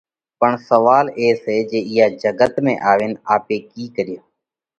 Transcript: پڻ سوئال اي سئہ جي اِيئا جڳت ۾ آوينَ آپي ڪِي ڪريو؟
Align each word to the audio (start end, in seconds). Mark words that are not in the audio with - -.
پڻ 0.39 0.51
سوئال 0.69 1.05
اي 1.19 1.27
سئہ 1.43 1.61
جي 1.69 1.79
اِيئا 1.89 2.05
جڳت 2.21 2.53
۾ 2.65 2.73
آوينَ 2.91 3.11
آپي 3.35 3.57
ڪِي 3.71 3.83
ڪريو؟ 3.95 4.21